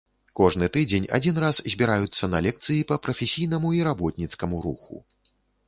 Кожны 0.37 0.69
тыдзень 0.77 1.05
адзін 1.17 1.35
раз 1.43 1.59
збіраюцца 1.73 2.31
на 2.33 2.41
лекцыі 2.47 2.87
па 2.93 2.99
прафесійнаму 3.05 3.69
і 3.81 3.85
работніцкаму 3.91 4.67
руху. 4.69 4.95